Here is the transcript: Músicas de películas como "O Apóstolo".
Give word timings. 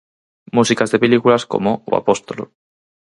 Músicas 0.55 0.89
de 0.89 1.01
películas 1.03 1.43
como 1.51 1.71
"O 1.91 1.95
Apóstolo". 2.01 2.43